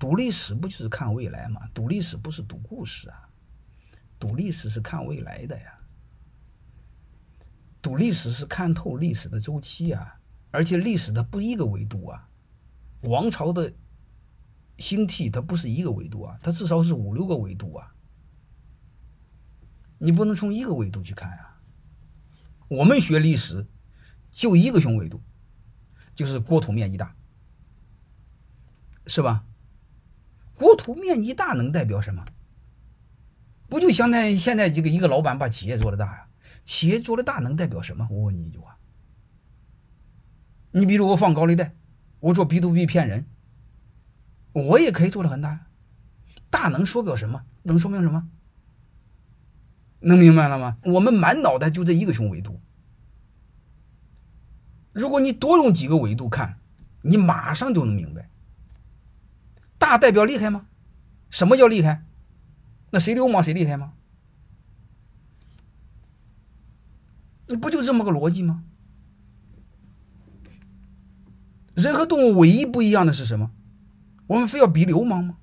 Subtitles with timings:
[0.00, 1.60] 读历史不就是看未来吗？
[1.74, 3.28] 读历史不是读故事啊，
[4.18, 5.78] 读历史是看未来的呀。
[7.82, 10.18] 读历史是看透历史的周期啊，
[10.50, 12.30] 而且历史它不一个维度啊，
[13.02, 13.74] 王朝的
[14.78, 17.94] 兴替它不是一个维度啊，它至少是五六个维度啊。
[19.98, 21.60] 你不能从一个维度去看啊。
[22.68, 23.66] 我们学历史
[24.30, 25.22] 就一个雄维度，
[26.14, 27.14] 就是国土面积大，
[29.06, 29.44] 是吧？
[30.60, 32.22] 国土面积大能代表什么？
[33.66, 36.26] 不就相当于现在这个一个老板把企业做的大呀？
[36.64, 38.06] 企业做的大能代表什么？
[38.10, 38.76] 我问你一句话。
[40.72, 41.74] 你比如我放高利贷，
[42.18, 43.24] 我做 B to B 骗人，
[44.52, 45.66] 我也可以做的很大。
[46.50, 47.46] 大能说表什么？
[47.62, 48.28] 能说明什么？
[50.00, 50.76] 能明白了吗？
[50.84, 52.60] 我们满脑袋就这一个熊维度。
[54.92, 56.58] 如果你多用几个维度看，
[57.00, 58.19] 你马上就能明白。
[59.80, 60.66] 大代表厉害吗？
[61.30, 62.04] 什么叫厉害？
[62.90, 63.94] 那谁流氓谁厉害吗？
[67.48, 68.62] 那不就这么个逻辑吗？
[71.74, 73.50] 人和动物唯一不一样的是什么？
[74.26, 75.38] 我们非要比流氓吗？